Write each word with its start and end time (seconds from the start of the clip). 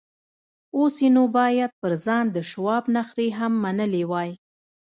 اوس 0.77 0.95
يې 1.03 1.09
نو 1.15 1.23
بايد 1.35 1.71
پر 1.81 1.91
ځان 2.05 2.25
د 2.31 2.37
شواب 2.51 2.83
نخرې 2.95 3.27
هم 3.39 3.53
منلې 3.63 4.03
وای. 4.11 4.29